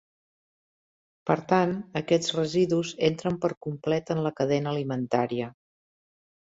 Per 1.31 1.35
tant, 1.51 1.75
aquests 2.01 2.33
residus 2.39 2.95
entren 3.11 3.39
per 3.45 3.55
complet 3.69 4.13
en 4.17 4.27
la 4.29 4.35
cadena 4.43 4.77
alimentària. 4.77 5.57